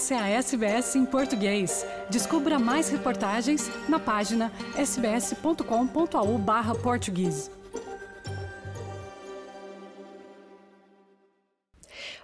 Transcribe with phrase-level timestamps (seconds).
[0.00, 1.84] Essa é a SBS em português.
[2.08, 7.50] Descubra mais reportagens na página sbs.com.au/português.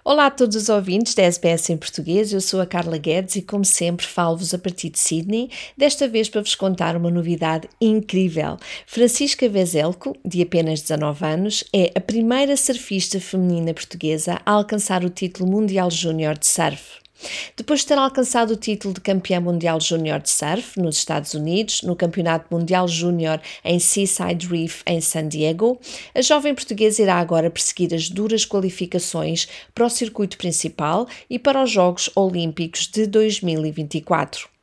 [0.03, 3.43] Olá a todos os ouvintes da SBS em português, eu sou a Carla Guedes e,
[3.43, 8.57] como sempre, falo-vos a partir de Sydney, desta vez para vos contar uma novidade incrível.
[8.87, 15.11] Francisca Vezelco, de apenas 19 anos, é a primeira surfista feminina portuguesa a alcançar o
[15.11, 17.05] título mundial júnior de surf.
[17.55, 21.81] Depois de ter alcançado o título de campeã mundial júnior de surf nos Estados Unidos,
[21.81, 25.79] no Campeonato Mundial Júnior em Seaside Reef em San Diego,
[26.13, 31.63] a jovem portuguesa irá agora perseguir as duras qualificações para o circuito principal e para
[31.63, 34.56] os Jogos Olímpicos de 2024.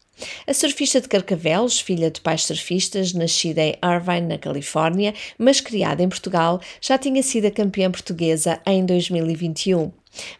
[0.46, 6.02] A surfista de Carcavelos, filha de pais surfistas, nascida em Irvine, na Califórnia, mas criada
[6.02, 9.90] em Portugal, já tinha sido a campeã portuguesa em 2021.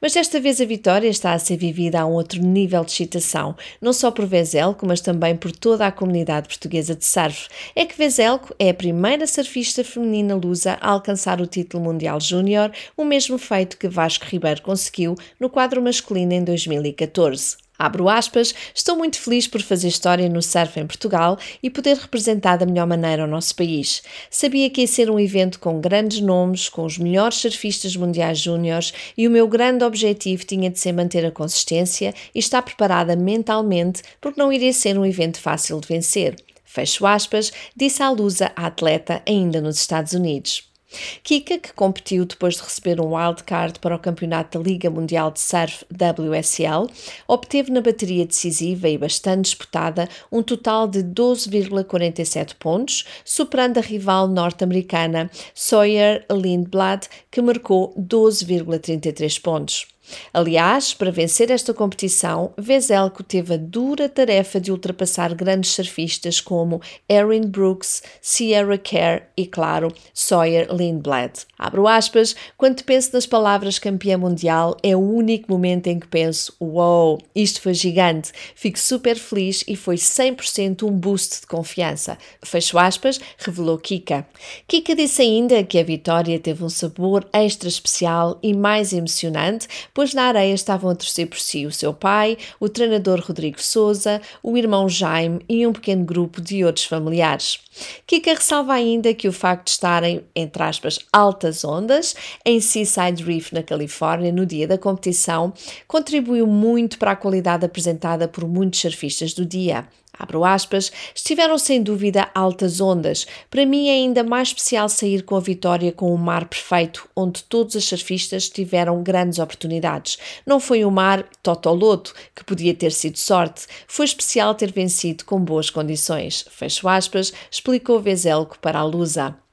[0.01, 3.57] Mas desta vez a vitória está a ser vivida a um outro nível de excitação,
[3.81, 7.49] não só por Vezelco, mas também por toda a comunidade portuguesa de surf.
[7.75, 12.71] É que Vezelco é a primeira surfista feminina lusa a alcançar o título mundial júnior,
[12.97, 17.57] o mesmo feito que Vasco Ribeiro conseguiu no quadro masculino em 2014.
[17.77, 22.57] Abro aspas, estou muito feliz por fazer história no surf em Portugal e poder representar
[22.57, 24.01] da melhor maneira o nosso país.
[24.31, 28.95] Sabia que ia ser um evento com grandes nomes, com os melhores surfistas mundiais júniores
[29.17, 34.03] e o meu grande objetivo tinha de ser manter a consistência e estar preparada mentalmente
[34.21, 36.37] porque não iria ser um evento fácil de vencer.
[36.65, 40.74] Fecho aspas, disse a Lusa, a atleta, ainda nos Estados Unidos.
[41.23, 45.41] Kika, que competiu depois de receber um wildcard para o campeonato da Liga Mundial de
[45.41, 46.89] Surf WSL,
[47.27, 54.29] obteve na bateria decisiva e bastante disputada um total de 12,47 pontos, superando a rival
[54.29, 59.94] norte-americana Sawyer Lindblad, que marcou 12,33 pontos.
[60.33, 66.81] Aliás, para vencer esta competição, Vezelco teve a dura tarefa de ultrapassar grandes surfistas como
[67.09, 71.33] Erin Brooks, Sierra Kerr e, claro, Sawyer Lindblad.
[71.59, 76.55] Abro aspas, quando penso nas palavras campeã mundial, é o único momento em que penso,
[76.61, 82.19] uou, wow, isto foi gigante, fico super feliz e foi 100% um boost de confiança.
[82.43, 84.27] Fecho aspas, revelou Kika.
[84.67, 90.13] Kika disse ainda que a vitória teve um sabor extra especial e mais emocionante pois
[90.13, 94.59] na areia estavam a torcer por si o seu pai, o treinador Rodrigo Souza, o
[94.59, 97.61] irmão Jaime e um pequeno grupo de outros familiares.
[98.07, 103.53] Kika ressalva ainda que o facto de estarem, entre aspas, altas ondas em Seaside Reef,
[103.53, 105.53] na Califórnia, no dia da competição,
[105.87, 109.87] contribuiu muito para a qualidade apresentada por muitos surfistas do dia.
[110.19, 113.27] Abro aspas, estiveram sem dúvida altas ondas.
[113.51, 117.43] Para mim é ainda mais especial sair com a vitória com o mar perfeito, onde
[117.43, 120.19] todos os surfistas tiveram grandes oportunidades.
[120.47, 123.67] Não foi um mar totoloto, que podia ter sido sorte.
[123.89, 126.45] Foi especial ter vencido com boas condições.
[126.49, 129.44] Fecho aspas, explicou Vezelco para a Lusa.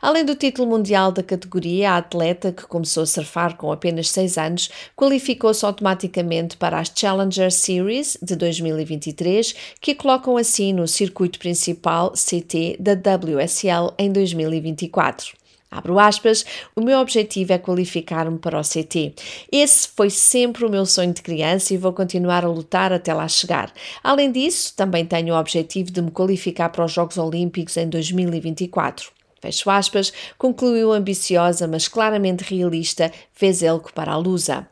[0.00, 4.36] Além do título mundial da categoria, a atleta, que começou a surfar com apenas 6
[4.36, 12.12] anos, qualificou-se automaticamente para as Challenger Series de 2023, que colocam assim no circuito principal
[12.12, 15.34] CT da WSL em 2024.
[15.70, 16.44] Abro aspas,
[16.76, 19.14] o meu objetivo é qualificar-me para o CT.
[19.50, 23.26] Esse foi sempre o meu sonho de criança e vou continuar a lutar até lá
[23.26, 23.72] chegar.
[24.04, 29.21] Além disso, também tenho o objetivo de me qualificar para os Jogos Olímpicos em 2024
[29.42, 34.66] fecho aspas, concluiu ambiciosa, mas claramente realista, fez Elco para a Lusa.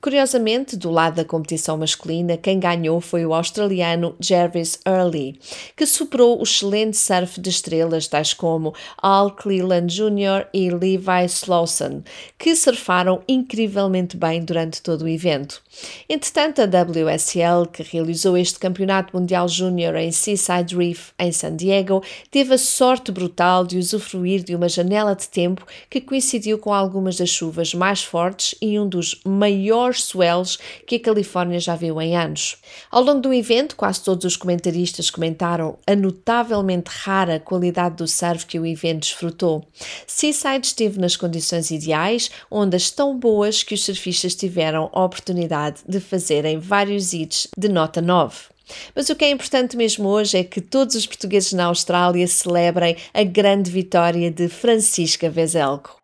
[0.00, 5.38] Curiosamente, do lado da competição masculina, quem ganhou foi o australiano Jervis Early,
[5.76, 10.46] que superou o excelente surf de estrelas tais como Al Cleland Jr.
[10.52, 12.02] e Levi Slawson,
[12.38, 15.62] que surfaram incrivelmente bem durante todo o evento.
[16.08, 22.02] Entretanto, a WSL, que realizou este Campeonato Mundial Júnior em Seaside Reef, em San Diego,
[22.30, 27.16] teve a sorte brutal de usufruir de uma janela de tempo que coincidiu com algumas
[27.16, 32.00] das chuvas mais fortes e um dos maiores maiores swells que a Califórnia já viu
[32.00, 32.56] em anos.
[32.90, 38.44] Ao longo do evento, quase todos os comentaristas comentaram a notavelmente rara qualidade do surf
[38.46, 39.64] que o evento desfrutou.
[40.06, 46.00] Seaside esteve nas condições ideais, ondas tão boas que os surfistas tiveram a oportunidade de
[46.00, 48.54] fazerem vários hits de nota 9.
[48.94, 52.96] Mas o que é importante mesmo hoje é que todos os portugueses na Austrália celebrem
[53.12, 56.03] a grande vitória de Francisca Vezelco.